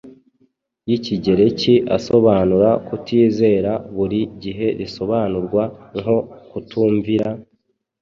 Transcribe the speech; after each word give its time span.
y’Ikigereki 0.87 1.73
asobanura 1.97 2.69
"kutizera" 2.87 3.71
buri 3.95 4.19
gihe 4.43 4.67
risobanurwa 4.79 5.63
nko 5.99 6.17
"kutumvira" 6.49 7.29